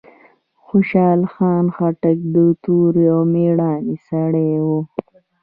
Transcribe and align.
خوشحال 0.65 1.21
خان 1.33 1.65
خټک 1.75 2.17
د 2.33 2.35
توری 2.63 3.05
او 3.13 3.21
ميړانې 3.33 3.95
سړی 4.07 4.49
وه. 4.65 4.79